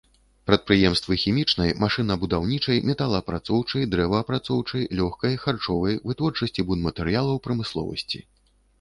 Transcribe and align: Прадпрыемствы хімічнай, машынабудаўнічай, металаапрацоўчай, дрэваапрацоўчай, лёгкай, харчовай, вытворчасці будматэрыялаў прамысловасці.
Прадпрыемствы 0.49 1.17
хімічнай, 1.23 1.73
машынабудаўнічай, 1.83 2.81
металаапрацоўчай, 2.91 3.87
дрэваапрацоўчай, 3.93 4.89
лёгкай, 5.03 5.33
харчовай, 5.47 6.03
вытворчасці 6.11 6.61
будматэрыялаў 6.73 7.37
прамысловасці. 7.49 8.19